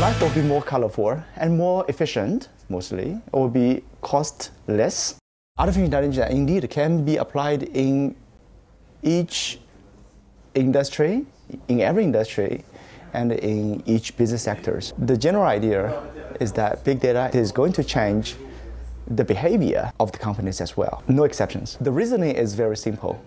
life 0.00 0.20
will 0.20 0.30
be 0.30 0.42
more 0.42 0.62
colorful 0.62 1.22
and 1.36 1.56
more 1.56 1.84
efficient, 1.88 2.48
mostly. 2.68 3.12
It 3.26 3.32
will 3.32 3.48
be 3.48 3.82
cost 4.02 4.50
less. 4.66 5.16
Artificial 5.58 5.84
intelligence 5.84 6.18
uh, 6.18 6.28
indeed 6.30 6.68
can 6.68 7.02
be 7.02 7.16
applied 7.16 7.62
in 7.62 8.14
each 9.02 9.58
industry, 10.54 11.24
in 11.68 11.80
every 11.80 12.04
industry, 12.04 12.64
and 13.14 13.32
in 13.32 13.82
each 13.86 14.16
business 14.18 14.42
sectors. 14.42 14.92
The 14.98 15.16
general 15.16 15.44
idea 15.44 16.02
is 16.40 16.52
that 16.52 16.84
big 16.84 17.00
data 17.00 17.30
is 17.32 17.50
going 17.50 17.72
to 17.72 17.84
change 17.84 18.34
the 19.06 19.24
behavior 19.24 19.90
of 19.98 20.12
the 20.12 20.18
companies 20.18 20.60
as 20.60 20.76
well. 20.76 21.02
No 21.08 21.24
exceptions. 21.24 21.78
The 21.80 21.92
reasoning 21.92 22.34
is 22.34 22.54
very 22.54 22.76
simple. 22.76 23.18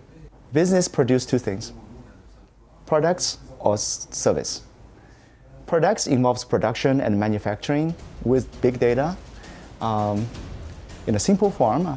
Business 0.52 0.86
produce 0.86 1.26
two 1.26 1.38
things: 1.38 1.72
products 2.86 3.38
or 3.58 3.76
service. 3.76 4.62
Products 5.70 6.08
involves 6.08 6.42
production 6.42 7.00
and 7.00 7.16
manufacturing 7.16 7.94
with 8.24 8.60
big 8.60 8.80
data. 8.80 9.16
Um, 9.80 10.26
in 11.06 11.14
a 11.14 11.18
simple 11.20 11.48
form, 11.48 11.96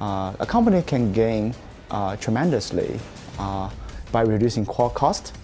uh, 0.00 0.32
a 0.40 0.46
company 0.46 0.80
can 0.80 1.12
gain 1.12 1.54
uh, 1.90 2.16
tremendously 2.16 2.98
uh, 3.38 3.68
by 4.10 4.22
reducing 4.22 4.64
core 4.64 4.88
cost, 4.88 5.34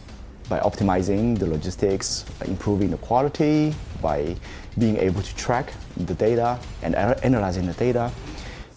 by 0.49 0.59
optimizing 0.61 1.39
the 1.39 1.47
logistics, 1.47 2.25
improving 2.47 2.91
the 2.91 2.97
quality, 2.97 3.75
by 4.01 4.35
being 4.79 4.97
able 4.97 5.21
to 5.21 5.37
track 5.37 5.75
the 5.99 6.15
data 6.15 6.59
and 6.81 6.95
analyzing 6.95 7.67
the 7.67 7.75
data, 7.75 8.11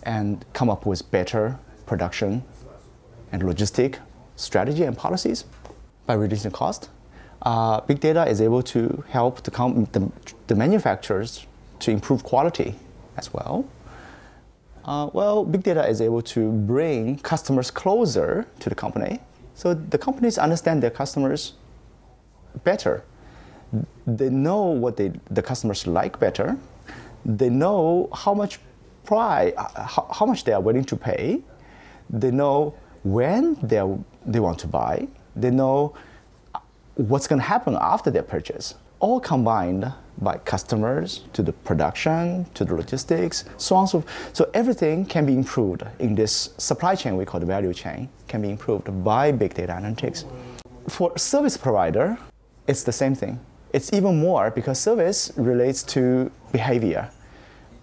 and 0.04 0.44
come 0.52 0.70
up 0.70 0.86
with 0.86 1.10
better 1.10 1.58
production 1.86 2.44
and 3.32 3.44
logistic 3.44 4.00
strategy 4.36 4.84
and 4.84 4.98
policies 4.98 5.46
by 6.06 6.16
reducing 6.16 6.52
cost. 6.52 6.90
Uh, 7.42 7.82
big 7.82 8.00
data 8.00 8.28
is 8.28 8.42
able 8.42 8.64
to 8.64 9.04
help 9.10 9.44
the, 9.44 9.52
the, 9.92 10.12
the 10.48 10.56
manufacturers 10.56 11.46
to 11.80 11.92
improve 11.92 12.24
quality 12.24 12.76
as 13.16 13.34
well. 13.34 13.66
Uh, 14.86 15.10
well, 15.14 15.44
big 15.44 15.64
data 15.64 15.88
is 15.88 16.02
able 16.02 16.22
to 16.22 16.52
bring 16.52 17.20
customers 17.20 17.70
closer 17.70 18.48
to 18.60 18.70
the 18.70 18.76
company. 18.76 19.20
So 19.54 19.74
the 19.74 19.98
companies 19.98 20.38
understand 20.38 20.82
their 20.82 20.90
customers 20.92 21.54
better. 22.64 23.04
They 24.06 24.30
know 24.30 24.64
what 24.64 24.96
they, 24.96 25.12
the 25.30 25.42
customers 25.42 25.86
like 25.88 26.20
better. 26.20 26.58
They 27.26 27.50
know 27.50 28.10
how 28.14 28.34
much 28.34 28.60
price, 29.04 29.54
how, 29.58 30.08
how 30.12 30.26
much 30.26 30.46
they 30.46 30.54
are 30.54 30.62
willing 30.62 30.86
to 30.86 30.96
pay. 30.96 31.42
They 32.10 32.32
know 32.32 32.74
when 33.04 33.56
they, 33.62 33.84
they 34.26 34.40
want 34.40 34.60
to 34.60 34.68
buy. 34.68 35.08
They 35.36 35.52
know 35.52 35.94
what's 36.98 37.28
going 37.28 37.40
to 37.40 37.46
happen 37.48 37.78
after 37.80 38.10
their 38.10 38.24
purchase. 38.24 38.76
All 39.00 39.20
combined 39.20 39.92
by 40.20 40.38
customers 40.40 41.22
to 41.34 41.44
the 41.44 41.54
production 41.54 42.46
to 42.56 42.66
the 42.66 42.74
logistics, 42.74 43.46
so 43.58 43.76
on 43.76 43.88
so 43.88 44.04
so 44.34 44.50
everything 44.56 45.06
can 45.06 45.26
be 45.26 45.36
improved 45.36 45.84
in 46.00 46.16
this 46.16 46.50
supply 46.58 46.96
chain 46.96 47.16
we 47.16 47.24
call 47.26 47.40
the 47.40 47.46
value 47.46 47.74
chain 47.74 48.10
can 48.28 48.42
be 48.42 48.50
improved 48.50 48.88
by 49.04 49.32
big 49.32 49.54
data 49.54 49.74
analytics. 49.74 50.26
For 50.90 51.16
service 51.18 51.56
provider, 51.56 52.18
it's 52.68 52.84
the 52.84 52.92
same 52.92 53.14
thing. 53.14 53.40
It's 53.74 53.94
even 53.94 54.20
more 54.20 54.50
because 54.50 54.80
service 54.80 55.32
relates 55.38 55.84
to 55.94 56.32
behavior. 56.52 57.12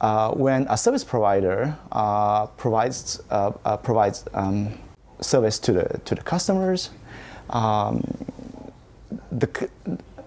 Uh, 0.00 0.32
when 0.32 0.66
a 0.68 0.76
service 0.76 1.04
provider 1.04 1.76
uh, 1.92 2.46
provides 2.46 3.22
uh, 3.30 3.52
uh 3.64 3.76
provides 3.76 4.24
um, 4.34 4.76
service 5.20 5.60
to 5.60 5.72
the 5.72 6.00
to 6.04 6.16
the 6.16 6.22
customers, 6.22 6.90
um, 7.50 8.02
the 9.38 9.68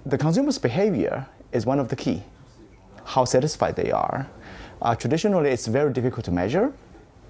the 0.06 0.18
consumer's 0.18 0.58
behavior 0.58 1.26
is 1.52 1.66
one 1.66 1.80
of 1.80 1.90
the 1.90 1.96
key. 1.96 2.24
How 3.04 3.26
satisfied 3.26 3.76
they 3.76 3.92
are. 3.92 4.28
Uh, 4.82 4.96
traditionally, 4.96 5.50
it's 5.50 5.68
very 5.68 5.92
difficult 5.92 6.26
to 6.26 6.32
measure, 6.32 6.72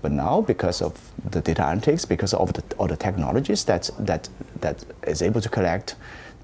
but 0.02 0.12
now 0.12 0.42
because 0.42 0.82
of 0.82 0.94
the 1.32 1.42
data 1.42 1.62
analytics, 1.62 2.08
because 2.08 2.34
of 2.34 2.54
the, 2.54 2.64
all 2.78 2.88
the 2.88 2.98
technologies 2.98 3.64
that, 3.66 3.90
that, 4.00 4.30
that 4.62 4.86
is 5.08 5.22
able 5.22 5.42
to 5.42 5.50
collect 5.50 5.96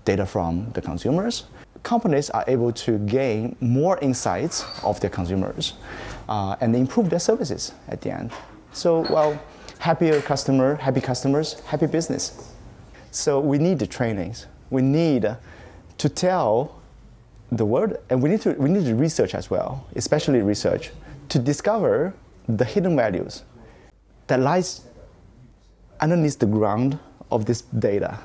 data 0.05 0.25
from 0.25 0.71
the 0.73 0.81
consumers, 0.81 1.45
companies 1.83 2.29
are 2.31 2.45
able 2.47 2.71
to 2.71 2.97
gain 2.99 3.55
more 3.59 3.99
insights 3.99 4.65
of 4.83 4.99
their 5.01 5.09
consumers 5.09 5.73
uh, 6.29 6.55
and 6.61 6.75
improve 6.75 7.09
their 7.09 7.19
services 7.19 7.73
at 7.89 8.01
the 8.01 8.11
end. 8.11 8.31
So, 8.71 9.01
well, 9.11 9.39
happier 9.79 10.21
customer, 10.21 10.75
happy 10.75 11.01
customers, 11.01 11.59
happy 11.65 11.87
business. 11.87 12.53
So 13.11 13.39
we 13.39 13.57
need 13.59 13.77
the 13.77 13.87
trainings. 13.87 14.47
We 14.73 14.81
need 14.81 15.23
to 15.99 16.09
tell 16.09 16.81
the 17.51 17.63
world, 17.63 17.97
and 18.09 18.23
we 18.23 18.29
need 18.29 18.41
to 18.41 18.53
we 18.53 18.69
need 18.69 18.85
to 18.85 18.95
research 18.95 19.35
as 19.35 19.49
well, 19.51 19.85
especially 19.95 20.41
research, 20.41 20.89
to 21.29 21.37
discover 21.37 22.13
the 22.49 22.65
hidden 22.65 22.95
values 22.95 23.43
that 24.25 24.39
lies 24.39 24.81
underneath 26.01 26.39
the 26.39 26.47
ground 26.47 26.97
of 27.29 27.45
this 27.45 27.61
data. 27.61 28.17